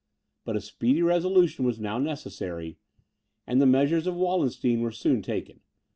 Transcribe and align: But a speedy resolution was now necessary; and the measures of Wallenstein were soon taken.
But 0.45 0.55
a 0.55 0.61
speedy 0.61 1.03
resolution 1.03 1.63
was 1.63 1.79
now 1.79 1.99
necessary; 1.99 2.79
and 3.45 3.61
the 3.61 3.67
measures 3.67 4.07
of 4.07 4.15
Wallenstein 4.15 4.81
were 4.81 4.89
soon 4.89 5.21
taken. 5.21 5.59